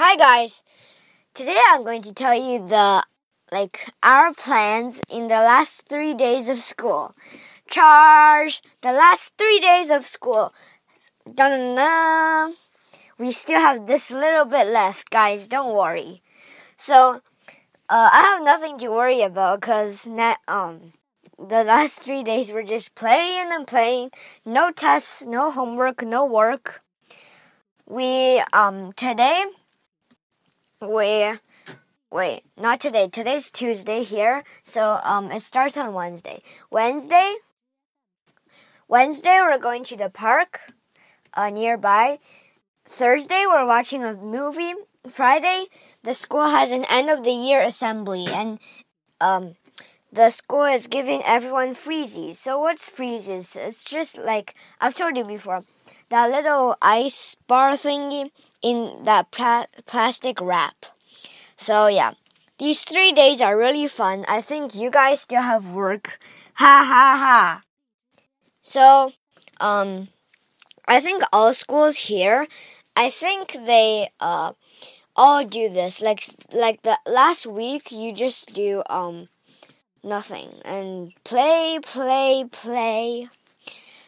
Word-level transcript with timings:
Hi 0.00 0.16
guys. 0.16 0.62
Today 1.34 1.60
I'm 1.68 1.84
going 1.84 2.00
to 2.00 2.14
tell 2.14 2.32
you 2.32 2.66
the 2.66 3.04
like 3.52 3.92
our 4.02 4.32
plans 4.32 5.02
in 5.10 5.28
the 5.28 5.44
last 5.44 5.86
3 5.90 6.14
days 6.14 6.48
of 6.48 6.56
school. 6.56 7.14
Charge 7.68 8.62
the 8.80 8.92
last 8.92 9.36
3 9.36 9.60
days 9.60 9.90
of 9.90 10.06
school. 10.06 10.54
Dun, 11.26 11.50
dun, 11.50 11.76
dun. 11.76 12.54
We 13.18 13.30
still 13.30 13.60
have 13.60 13.86
this 13.86 14.10
little 14.10 14.46
bit 14.46 14.68
left, 14.68 15.10
guys. 15.10 15.48
Don't 15.48 15.76
worry. 15.76 16.22
So, 16.78 17.20
uh, 17.90 18.08
I 18.10 18.22
have 18.22 18.42
nothing 18.42 18.78
to 18.78 18.88
worry 18.88 19.20
about 19.20 19.60
because 19.60 20.08
um 20.48 20.94
the 21.36 21.62
last 21.62 22.00
three 22.00 22.24
days 22.24 22.52
were 22.52 22.64
just 22.64 22.94
playing 22.94 23.52
and 23.52 23.66
playing. 23.66 24.12
No 24.46 24.72
tests, 24.72 25.26
no 25.26 25.50
homework, 25.50 26.00
no 26.02 26.24
work. 26.24 26.80
We 27.84 28.42
um 28.54 28.94
today 28.94 29.59
we 30.80 31.32
wait 32.10 32.42
not 32.56 32.80
today. 32.80 33.06
Today's 33.06 33.50
Tuesday 33.50 34.02
here, 34.02 34.44
so 34.62 34.98
um 35.02 35.30
it 35.30 35.42
starts 35.42 35.76
on 35.76 35.92
Wednesday. 35.92 36.42
Wednesday. 36.70 37.36
Wednesday 38.88 39.38
we're 39.42 39.58
going 39.58 39.84
to 39.84 39.96
the 39.96 40.08
park, 40.08 40.72
uh, 41.34 41.50
nearby. 41.50 42.18
Thursday 42.86 43.44
we're 43.46 43.66
watching 43.66 44.02
a 44.02 44.14
movie. 44.14 44.72
Friday 45.06 45.66
the 46.02 46.14
school 46.14 46.48
has 46.48 46.72
an 46.72 46.86
end 46.90 47.10
of 47.10 47.24
the 47.24 47.30
year 47.30 47.60
assembly 47.60 48.26
and 48.28 48.58
um 49.20 49.56
the 50.10 50.30
school 50.30 50.64
is 50.64 50.86
giving 50.86 51.22
everyone 51.24 51.74
freezies. 51.74 52.36
So 52.36 52.58
what's 52.58 52.88
freezies? 52.88 53.54
It's 53.54 53.84
just 53.84 54.16
like 54.16 54.54
I've 54.80 54.94
told 54.94 55.16
you 55.18 55.24
before, 55.24 55.62
that 56.10 56.30
little 56.30 56.76
ice 56.82 57.36
bar 57.46 57.72
thingy 57.72 58.30
in 58.62 59.02
that 59.04 59.30
plastic 59.30 60.40
wrap. 60.40 60.86
So 61.56 61.86
yeah, 61.86 62.12
these 62.58 62.82
three 62.84 63.12
days 63.12 63.40
are 63.40 63.56
really 63.56 63.88
fun. 63.88 64.24
I 64.28 64.40
think 64.42 64.74
you 64.74 64.90
guys 64.90 65.22
still 65.22 65.42
have 65.42 65.70
work. 65.70 66.18
Ha 66.54 66.84
ha 66.84 67.16
ha. 67.16 67.62
So, 68.60 69.12
um, 69.60 70.08
I 70.86 71.00
think 71.00 71.22
all 71.32 71.54
schools 71.54 71.96
here, 72.10 72.46
I 72.94 73.08
think 73.08 73.52
they 73.52 74.10
uh 74.20 74.52
all 75.16 75.44
do 75.44 75.68
this. 75.68 76.02
Like 76.02 76.24
like 76.52 76.82
the 76.82 76.98
last 77.06 77.46
week, 77.46 77.90
you 77.90 78.12
just 78.12 78.54
do 78.54 78.82
um 78.90 79.28
nothing 80.02 80.60
and 80.64 81.12
play, 81.24 81.78
play, 81.82 82.44
play. 82.50 83.28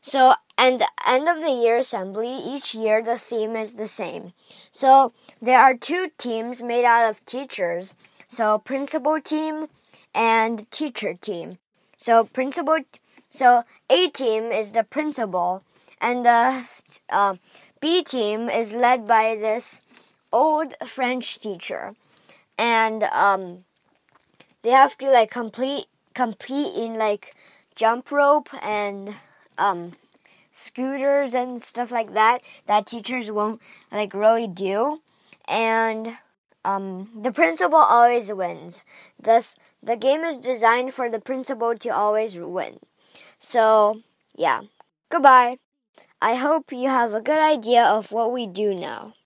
So, 0.00 0.34
and 0.58 0.80
the 0.80 0.88
end 1.06 1.28
of 1.28 1.40
the 1.40 1.52
year 1.52 1.78
assembly, 1.78 2.28
each 2.28 2.74
year 2.74 3.00
the 3.02 3.16
theme 3.16 3.54
is 3.56 3.74
the 3.74 3.86
same. 3.86 4.32
So, 4.72 5.12
there 5.40 5.60
are 5.60 5.74
two 5.74 6.10
teams 6.18 6.62
made 6.62 6.84
out 6.84 7.08
of 7.08 7.24
teachers. 7.24 7.94
So, 8.26 8.58
principal 8.58 9.20
team 9.20 9.68
and 10.14 10.68
teacher 10.70 11.14
team. 11.14 11.58
So, 11.96 12.24
principal, 12.24 12.80
so 13.30 13.62
A 13.88 14.08
team 14.08 14.50
is 14.50 14.72
the 14.72 14.84
principal, 14.84 15.62
and 16.00 16.26
the 16.26 16.64
uh, 17.08 17.36
B 17.80 18.02
team 18.02 18.50
is 18.50 18.74
led 18.74 19.06
by 19.06 19.36
this 19.36 19.80
old 20.32 20.74
French 20.86 21.38
teacher. 21.38 21.94
And, 22.58 23.04
um, 23.04 23.64
they 24.62 24.70
have 24.70 24.98
to 24.98 25.10
like 25.10 25.30
complete 25.30 25.86
compete 26.14 26.74
in 26.74 26.94
like 26.94 27.36
jump 27.76 28.10
rope 28.10 28.48
and 28.62 29.14
um 29.56 29.92
scooters 30.58 31.34
and 31.34 31.62
stuff 31.62 31.92
like 31.92 32.12
that 32.14 32.42
that 32.66 32.86
teachers 32.86 33.30
won't 33.30 33.60
like 33.92 34.12
really 34.14 34.48
do. 34.48 34.98
And 35.46 36.18
um 36.64 37.10
the 37.14 37.32
principal 37.32 37.78
always 37.78 38.32
wins. 38.32 38.82
Thus 39.20 39.56
the 39.82 39.96
game 39.96 40.22
is 40.24 40.38
designed 40.38 40.94
for 40.94 41.08
the 41.10 41.20
principal 41.20 41.76
to 41.76 41.88
always 41.90 42.36
win. 42.36 42.80
So 43.38 44.02
yeah. 44.36 44.62
Goodbye. 45.10 45.58
I 46.20 46.34
hope 46.34 46.72
you 46.72 46.88
have 46.88 47.14
a 47.14 47.20
good 47.20 47.38
idea 47.38 47.84
of 47.84 48.12
what 48.12 48.32
we 48.32 48.46
do 48.46 48.74
now 48.74 49.14